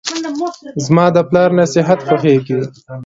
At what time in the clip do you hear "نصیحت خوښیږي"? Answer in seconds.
1.59-2.59